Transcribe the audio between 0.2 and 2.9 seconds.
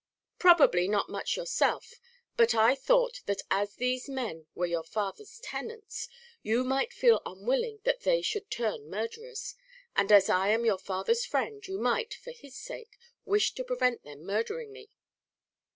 "Probably not much yourself; but I